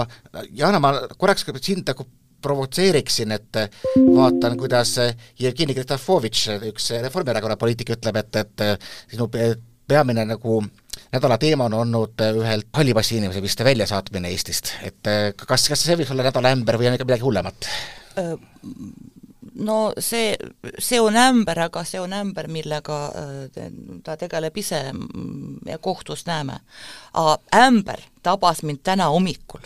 [0.58, 2.08] Jana, ma korraks sind nagu
[2.46, 3.62] provotseeriksin, et
[3.98, 4.96] vaatan, kuidas
[5.42, 8.66] Jevgeni Kristofovitš, üks Reformierakonna poliitik, ütleb, et, et
[9.12, 9.30] sinu
[9.88, 10.62] peamine nagu
[11.14, 15.12] nädala teema on olnud ühelt halli passi inimese vist väljasaatmine Eestist, et
[15.46, 17.70] kas, kas see võiks olla nädala ämber või on ikka midagi hullemat?
[19.56, 20.36] no see,
[20.80, 23.00] see on ämber, aga see on ämber, millega
[24.04, 24.82] ta tegeleb ise
[25.66, 26.60] ja kohtus näeme.
[27.56, 29.64] ämber tabas mind täna hommikul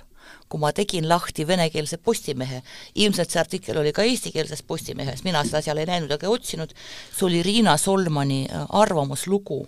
[0.49, 2.63] kui ma tegin lahti venekeelse Postimehe,
[2.95, 6.73] ilmselt see artikkel oli ka eestikeelses Postimehes, mina seda seal ei näinud ega otsinud,
[7.13, 9.59] see oli Riina Solmani äh, arvamuslugu,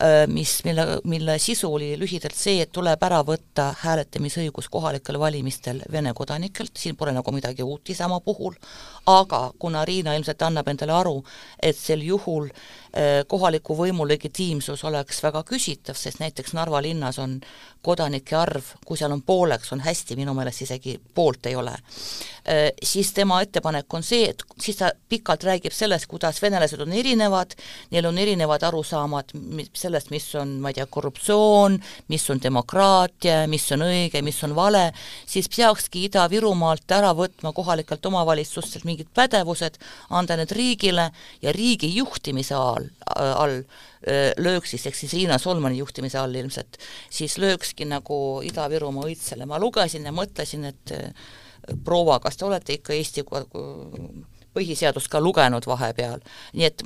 [0.00, 5.82] äh, mis, mille, mille sisu oli lühidalt see, et tuleb ära võtta hääletamisõigus kohalikel valimistel
[5.92, 8.56] Vene kodanikelt, siin pole nagu midagi uut Isamaa puhul,
[9.06, 11.18] aga kuna Riina ilmselt annab endale aru,
[11.60, 12.83] et sel juhul äh,
[13.28, 17.40] kohaliku võimu legitiimsus oleks väga küsitav, sest näiteks Narva linnas on
[17.84, 21.74] kodanike arv, kui seal on pooleks, on hästi, minu meelest isegi poolt ei ole,
[22.48, 26.94] äh, siis tema ettepanek on see, et siis ta pikalt räägib sellest, kuidas venelased on
[26.96, 27.54] erinevad,
[27.92, 29.34] neil on erinevad arusaamad
[29.76, 31.78] sellest, mis on, ma ei tea, korruptsioon,
[32.12, 34.86] mis on demokraatia, mis on õige, mis on vale,
[35.26, 39.78] siis peakski Ida-Virumaalt ära võtma kohalikelt omavalitsustelt mingid pädevused,
[40.10, 41.10] anda need riigile
[41.42, 42.83] ja riigi juhtimise all,
[43.14, 43.62] all
[44.36, 46.76] lööks siis, ehk siis Riina Solmani juhtimise all ilmselt,
[47.10, 50.92] siis löökski nagu Ida-Virumaa õitsele, ma lugesin ja mõtlesin, et
[51.84, 53.24] proua, kas te olete ikka Eesti
[54.54, 56.22] põhiseadust ka lugenud vahepeal.
[56.54, 56.84] nii et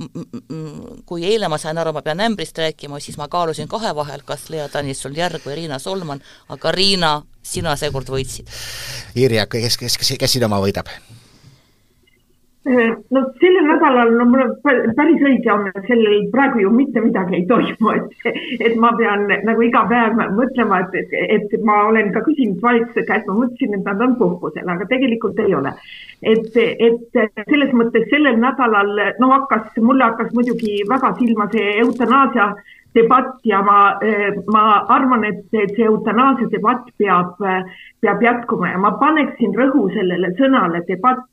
[1.07, 4.49] kui eile ma sain aru, ma pean ämbrist rääkima, siis ma kaalusin kahe vahel, kas
[4.53, 8.49] Lea Tõnisson-Järg või Riina Solman, aga Riina, sina seekord võitsid.
[9.17, 10.89] Irja, kes, kes, kes, kes siin oma võidab?
[12.69, 14.51] Äh, no sellel nädalal, no mul
[14.97, 18.27] päris õige on, et sellel praegu ju mitte midagi ei toimu, et,
[18.61, 23.25] et ma pean nagu iga päev mõtlema, et, et ma olen ka küsinud valitsuse käest,
[23.31, 25.73] ma mõtlesin, et nad on puhkusel, aga tegelikult ei ole.
[26.21, 32.51] et, et selles mõttes sellel nädalal, no hakkas, mulle hakkas muidugi väga silma see eutanaasia
[32.99, 33.79] debatt ja ma,
[34.53, 34.67] ma
[34.99, 37.41] arvan, et see eutanaasia debatt peab,
[38.05, 41.25] peab jätkuma ja ma paneksin rõhu sellele sõnale debatt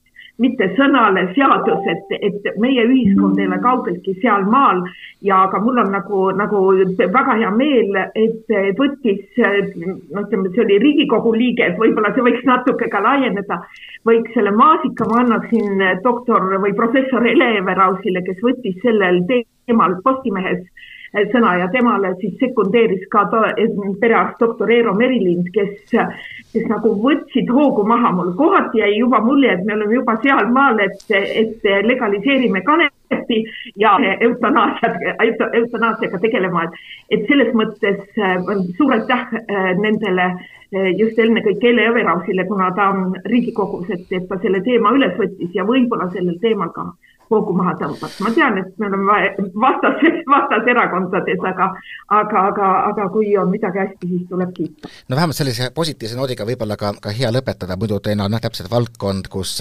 [0.41, 4.81] mitte sõnale seadus, et, et meie ühiskond ei ole kaugeltki sealmaal
[5.23, 6.61] ja ka mul on nagu, nagu
[6.99, 12.89] väga hea meel, et võttis, noh, ütleme, see oli Riigikogu liige, võib-olla see võiks natuke
[12.91, 13.61] ka laieneda,
[14.07, 20.65] võiks selle maasika ma annaksin doktor või professor Hele Everausile, kes võttis sellel teemal Postimehes
[21.31, 23.25] sõna ja temale siis sekundeeris ka
[24.01, 25.93] perearst doktor Eero Merilind, kes,
[26.53, 28.11] kes nagu võtsid hoogu maha.
[28.15, 33.39] mul kohati jäi juba mulje, et me oleme juba sealmaal, et, et legaliseerime kanepi
[33.79, 34.99] ja eutanaasiat,
[35.53, 38.37] eutanaasiaga tegelema, et, et selles mõttes äh,
[38.77, 44.27] suur aitäh äh, nendele äh, just ennekõike Ele Everausile, kuna ta on Riigikogus, et, et
[44.29, 46.91] ta selle teema üles võttis ja võib-olla sellel teemal ka
[47.31, 48.23] hoogu maha tõmbata.
[48.23, 49.19] ma tean, et me oleme
[49.61, 50.03] vastas,
[50.33, 51.69] vastaserakondades, aga,
[52.19, 54.91] aga, aga, aga kui on midagi hästi, siis tuleb kiita.
[55.09, 58.71] no vähemalt sellise positiivse noodiga võib-olla ka, ka hea lõpetada, muidu teil on noh, täpselt
[58.71, 59.57] valdkond, kus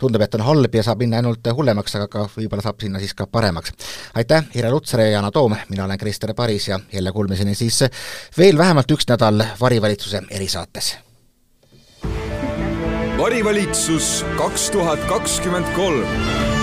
[0.00, 3.16] tundub, et on halb ja saab minna ainult hullemaks, aga ka võib-olla saab sinna siis
[3.18, 3.74] ka paremaks.
[4.18, 7.84] aitäh, Irja Lutsar ja Yana Toom, mina olen Krister Paris ja jälle kuulmiseni siis
[8.38, 10.96] veel vähemalt üks nädal varivalitsuse erisaates
[13.18, 16.57] varivalitsus kaks tuhat kakskümmend kolm